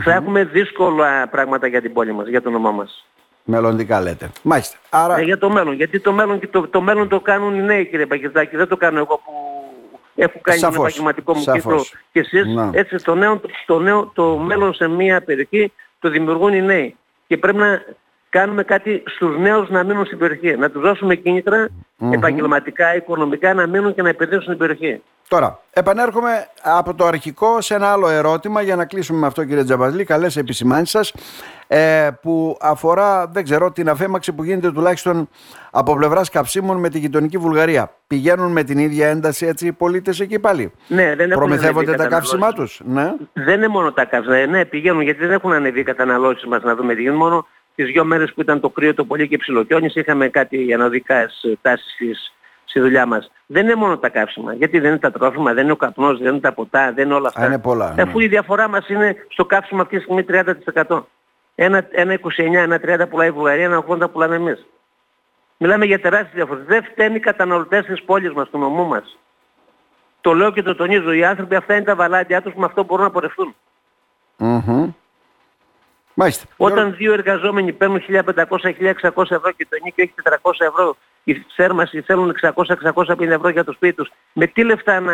θα 0.04 0.14
έχουμε 0.14 0.44
δύσκολα 0.44 1.28
πράγματα 1.28 1.68
για 1.68 1.82
την 1.82 1.94
πόλη 1.94 2.12
μας, 2.14 2.28
για 2.28 2.42
το 2.42 2.50
όνομά 2.50 2.72
μας. 2.72 3.06
Μελλοντικά 3.50 4.02
λέτε. 4.02 4.30
Μάλιστα. 4.42 4.78
Άρα, 4.90 5.18
Ε, 5.20 5.22
για 5.24 5.38
το 5.38 5.50
μέλλον. 5.50 5.74
Γιατί 5.74 6.00
το 6.00 6.12
μέλλον, 6.12 6.40
και 6.40 6.48
το, 6.48 6.68
το 6.68 6.82
μέλλον 6.82 7.08
το 7.08 7.20
κάνουν 7.20 7.56
οι 7.56 7.62
νέοι 7.62 7.86
κύριε 7.86 8.06
Πακετάκη. 8.06 8.56
Δεν 8.58 8.68
το 8.68 8.78
κάνω 8.78 8.98
εγώ 8.98 9.22
που 9.26 9.32
έχω 10.16 10.40
κάνει 10.42 10.60
Σαφώς. 10.60 10.76
τον 10.76 10.84
επαγγελματικό 10.86 11.34
μου 11.36 11.42
Σαφώς. 11.42 11.62
κύκλο 11.90 12.00
και 12.12 12.20
εσείς. 12.20 12.46
Να. 12.56 12.70
Έτσι 12.74 12.96
το, 12.96 13.16
νέο, 13.16 13.42
το, 13.66 13.80
νέο, 13.80 14.12
το 14.16 14.38
μέλλον 14.38 14.74
σε 14.74 14.88
μια 14.88 15.22
περιοχή 15.22 15.72
το 16.00 16.10
δημιουργούν 16.10 16.54
οι 16.54 16.62
νέοι. 16.62 16.96
Και 17.28 17.38
πρέπει 17.38 17.58
να 17.58 17.82
κάνουμε 18.30 18.64
κάτι 18.64 19.04
στους 19.06 19.38
νέους 19.38 19.70
να 19.70 19.84
μείνουν 19.84 20.06
στην 20.06 20.18
περιοχή. 20.18 20.58
Να 20.58 20.70
τους 20.70 20.82
δώσουμε 20.82 21.16
κίνητρα 21.16 21.68
επαγγελματικά, 22.12 22.96
οικονομικά 22.96 23.54
να 23.54 23.68
μείνουν 23.68 23.94
και 23.94 24.02
να 24.02 24.10
επενδύσουν 24.10 24.44
στην 24.44 24.58
περιοχή. 24.58 25.02
Τώρα, 25.30 25.60
επανέρχομαι 25.74 26.48
από 26.64 26.94
το 26.94 27.06
αρχικό 27.06 27.62
σε 27.62 27.76
ένα 27.76 27.92
άλλο 27.92 28.10
ερώτημα 28.10 28.62
για 28.62 28.76
να 28.76 28.86
κλείσουμε 28.86 29.20
με 29.20 29.28
αυτό 29.28 29.46
κύριε 29.46 29.64
Τζαμπαζλή. 29.64 30.04
Καλές 30.04 30.38
επισημάνσεις 30.38 30.90
σας 30.90 31.14
ε, 31.68 32.10
που 32.22 32.58
αφορά, 32.62 33.28
δεν 33.28 33.44
ξέρω, 33.44 33.72
την 33.72 33.90
αφέμαξη 33.90 34.34
που 34.34 34.44
γίνεται 34.44 34.72
τουλάχιστον 34.72 35.30
από 35.72 35.96
πλευράς 35.96 36.30
καυσίμων 36.30 36.78
με 36.80 36.90
τη 36.90 37.00
γειτονική 37.00 37.38
Βουλγαρία. 37.38 37.92
Πηγαίνουν 38.08 38.52
με 38.52 38.64
την 38.64 38.78
ίδια 38.78 39.08
ένταση 39.08 39.46
έτσι 39.46 39.68
οι 39.68 39.72
πολίτες 39.72 40.20
εκεί 40.20 40.40
πάλι; 40.40 40.72
Ναι, 40.88 41.16
δεν 41.16 41.32
έχουν 41.32 41.44
Προμηθεύονται 41.44 41.92
ανεβεί 41.92 42.10
τα 42.10 42.16
καύσιμά 42.16 42.46
καταναλώσεις. 42.46 42.78
τους. 42.78 42.88
Ναι. 42.94 43.14
Δεν 43.34 43.56
είναι 43.56 43.68
μόνο 43.68 43.92
τα 43.92 44.06
καύσιμα. 44.06 44.46
Ναι, 44.46 44.66
πηγαίνουν 44.66 45.02
γιατί 45.02 45.20
δεν 45.20 45.32
έχουν 45.32 45.54
ανεβεί 45.54 45.80
οι 45.80 45.84
καταναλώσεις 45.84 46.46
μας 46.46 46.64
να 46.64 46.76
δούμε 46.76 46.96
τι 46.96 47.02
γίνεται. 47.02 47.18
Μόνο 47.18 47.48
τις 47.78 47.92
δυο 47.92 48.04
μέρες 48.06 48.34
που 48.34 48.42
ήταν 48.42 48.60
το 48.60 48.70
κρύο, 48.70 48.94
το 48.94 49.06
πολύ 49.06 49.28
και 49.28 49.38
ψιλοκιόνις 49.38 49.96
είχαμε 49.96 50.28
κάτι 50.30 50.74
ανωδικές 50.74 51.44
ε, 51.44 51.54
τάσεις 51.62 51.94
στις- 51.94 52.34
στη 52.66 52.80
δουλειά 52.80 53.06
μας. 53.06 53.32
Δεν 53.46 53.64
είναι 53.64 53.76
μόνο 53.76 53.98
τα 53.98 54.10
καύσιμα. 54.10 54.54
Γιατί 54.54 54.80
δεν 54.80 54.90
είναι 54.90 55.00
τα 55.00 55.12
τρόφιμα, 55.12 55.54
δεν 55.54 55.64
είναι 55.64 55.72
ο 55.72 55.76
καπνός, 55.76 56.20
δεν 56.20 56.32
είναι 56.32 56.40
τα 56.40 56.54
ποτά, 56.54 56.92
δεν 56.94 57.06
είναι 57.06 57.14
όλα 57.14 57.28
αυτά. 57.28 57.42
Α, 57.42 57.46
είναι 57.46 57.60
πολλά, 57.60 57.94
ναι. 57.94 58.02
Αφού 58.02 58.20
η 58.20 58.28
διαφορά 58.28 58.68
μας 58.68 58.88
είναι 58.90 59.16
στο 59.30 59.46
καύσιμο 59.46 59.82
αυτή 59.82 59.96
τη 59.98 60.02
στιγμή 60.04 60.24
30%. 60.24 61.06
Ένα, 61.56 61.88
ένα 61.92 62.14
29, 62.14 62.62
ένα 62.62 62.80
30 62.80 63.08
πουλάει 63.10 63.28
η 63.28 63.32
Βουλγαρία, 63.32 63.66
ένα 63.66 63.84
80 63.88 64.12
πουλάμε 64.12 64.36
εμείς. 64.36 64.66
Μιλάμε 65.58 65.86
για 65.86 66.00
τεράστιες 66.00 66.34
διαφορές. 66.34 66.64
Δεν 66.66 66.84
φταίνει 66.84 67.16
οι 67.16 67.20
καταναλωτές 67.20 67.86
της 67.86 68.04
πόλης 68.04 68.32
μας, 68.34 68.50
του 68.50 68.58
νομού 68.58 68.86
μας. 68.88 69.18
Το 70.22 70.34
λέω 70.34 70.52
και 70.52 70.62
το 70.62 70.76
τονίζω. 70.76 71.12
Οι 71.12 71.26
άνθρωποι 71.26 71.56
αυτά 71.56 71.76
είναι 71.76 71.84
τα 71.86 71.96
βαλάντια 71.96 72.42
τους, 72.42 72.54
με 72.54 72.66
αυτό 72.66 72.84
μπορούν 72.84 73.04
να 73.06 73.12
πορευτούν. 73.12 73.56
Μμμ. 74.38 74.92
Μάλιστα. 76.20 76.46
Όταν 76.58 76.96
δύο 76.98 77.14
εργαζόμενοι 77.14 77.72
παίρνουν 77.74 78.02
1500-1600 78.10 78.22
ευρώ 79.30 79.52
και 79.58 79.68
το 79.70 79.78
ενίκιο 79.80 80.04
έχει 80.04 80.14
400 80.24 80.52
ευρώ, 80.60 80.96
οι 81.24 81.46
θέρμασοι 81.56 82.02
θέλουν 82.02 82.36
600-650 82.42 83.20
ευρώ 83.20 83.50
για 83.50 83.64
το 83.64 83.72
σπίτι 83.72 83.94
τους, 83.96 84.12
με 84.34 84.48
τι 84.48 84.64
λεφτά 84.64 85.00
να 85.00 85.14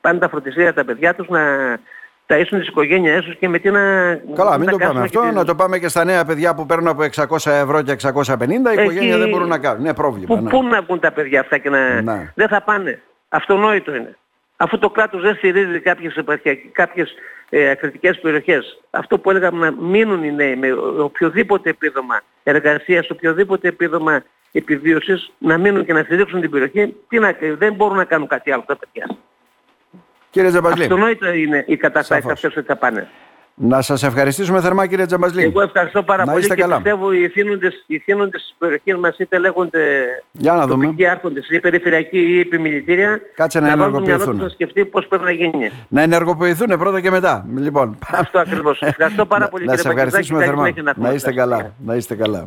πάνε 0.00 0.18
τα 0.18 0.28
φροντιστήρια 0.28 0.74
τα 0.74 0.84
παιδιά 0.84 1.14
τους, 1.14 1.28
να 1.28 1.40
ταΐσουν 2.26 2.58
τις 2.58 2.66
οικογένειες 2.68 3.24
τους 3.24 3.36
και 3.36 3.48
με 3.48 3.58
τι 3.58 3.70
να... 3.70 3.80
Καλά, 4.34 4.50
να 4.50 4.58
μην 4.58 4.68
το 4.68 4.76
κάνουν 4.76 4.94
πάμε 4.94 5.08
και 5.08 5.16
αυτό. 5.18 5.20
τις- 5.20 5.34
Να 5.38 5.44
το 5.44 5.54
πάμε 5.54 5.78
και 5.78 5.88
στα 5.88 6.04
νέα 6.04 6.24
παιδιά 6.24 6.54
που 6.54 6.66
παίρνουν 6.66 6.88
από 6.88 7.02
600 7.02 7.50
ευρώ 7.50 7.82
και 7.82 7.92
650. 7.92 8.70
Η 8.70 8.72
οικογένεια 8.72 9.08
Εκεί- 9.10 9.18
δεν 9.18 9.28
μπορούν 9.28 9.48
να 9.48 9.58
κάνουν. 9.58 9.80
Είναι 9.84 9.94
πρόβλημα. 9.94 10.26
Πού, 10.36 10.42
ναι. 10.42 10.50
πού 10.50 10.62
να 10.62 10.82
βγουν 10.82 11.00
τα 11.00 11.12
παιδιά 11.12 11.40
αυτά 11.40 11.58
και 11.58 11.70
να... 11.70 12.00
Ναι. 12.02 12.32
Δεν 12.34 12.48
θα 12.48 12.62
πάνε. 12.62 13.02
Αυτονόητο 13.28 13.94
είναι. 13.94 14.16
Αφού 14.60 14.78
το 14.78 14.90
κράτος 14.90 15.22
δεν 15.22 15.34
στηρίζει 15.34 15.80
κάποιες, 15.80 16.16
επαρχιακ- 16.16 16.72
κάποιες 16.72 17.14
ε, 17.48 17.70
ακριτικές 17.70 18.18
περιοχές. 18.20 18.80
Αυτό 18.90 19.18
που 19.18 19.30
έλεγαμε 19.30 19.70
να 19.70 19.82
μείνουν 19.82 20.22
οι 20.22 20.32
νέοι 20.32 20.56
με 20.56 20.72
οποιοδήποτε 20.98 21.70
επίδομα 21.70 22.20
εργασίας, 22.42 23.10
οποιοδήποτε 23.10 23.68
επίδομα 23.68 24.22
επιβίωσης, 24.52 25.32
να 25.38 25.58
μείνουν 25.58 25.84
και 25.84 25.92
να 25.92 26.02
στηρίξουν 26.02 26.40
την 26.40 26.50
περιοχή, 26.50 26.96
τι 27.08 27.18
να, 27.18 27.36
δεν 27.40 27.74
μπορούν 27.74 27.96
να 27.96 28.04
κάνουν 28.04 28.26
κάτι 28.28 28.52
άλλο 28.52 28.64
τα 28.66 28.76
παιδιά. 28.76 29.16
Κύριε 30.30 30.50
Τζαμπαζλή, 30.50 30.82
Αυτονόητο 30.82 31.32
είναι 31.32 31.64
οι 31.66 31.76
καταστάσεις 31.76 32.22
Σαφώς. 32.24 32.32
αυτές 32.44 32.56
ότι 32.56 32.66
θα 32.66 32.76
πάνε. 32.76 33.08
Να 33.60 33.82
σας 33.82 34.02
ευχαριστήσουμε 34.02 34.60
θερμά 34.60 34.86
κύριε 34.86 35.06
Τζαμπαζλή. 35.06 35.42
Εγώ 35.42 35.60
ευχαριστώ 35.60 36.02
πάρα 36.02 36.24
Να 36.24 36.30
πολύ 36.32 36.42
είστε 36.42 36.54
και 36.54 36.60
καλά. 36.60 36.74
πιστεύω 36.76 37.12
οι 37.12 37.22
ηθήνοντες, 37.22 37.84
οι 37.86 37.94
ηθήνοντες 37.94 38.40
της 38.42 38.54
περιοχής 38.58 38.96
μας 38.96 39.18
είτε 39.18 39.38
λέγονται 39.38 39.80
Για 40.32 40.52
να 40.52 40.66
δούμε. 40.66 40.84
τοπικοί 40.84 41.06
άρχοντες 41.06 41.48
ή 41.50 41.60
περιφερειακοί 41.60 42.18
ή 42.18 42.40
επιμιλητήρια 42.40 43.20
Κάτσε 43.34 43.60
να 43.60 43.76
βάλουν 43.76 43.92
το 43.92 44.00
μυαλό 44.00 44.00
τους 44.00 44.10
ενεργοποιηθούν. 44.10 44.36
να 44.44 44.48
σκεφτεί 44.48 44.84
πώς 44.84 45.06
πρέπει 45.06 45.24
να 45.24 45.30
γίνει. 45.30 45.70
Να 45.88 46.02
ενεργοποιηθούν 46.02 46.78
πρώτα 46.78 47.00
και 47.00 47.10
μετά. 47.10 47.46
Λοιπόν, 47.56 47.98
Αυτό 48.12 48.38
ακριβώς. 48.38 48.82
Ευχαριστώ 48.92 49.26
πάρα 49.26 49.48
πολύ 49.48 49.64
να 49.64 49.74
κύριε 49.74 49.90
σας 49.90 49.94
Παγκετάκη. 49.94 50.06
ευχαριστήσουμε 50.06 50.38
Καλή 50.44 50.50
θερμά. 50.50 50.64
συνέχεια 50.66 50.82
να 50.82 50.92
Να 50.96 51.02
έχουμε. 51.02 51.14
είστε 51.16 51.32
καλά. 51.32 51.72
Να 51.84 51.94
είστε 51.94 52.14
καλά. 52.14 52.46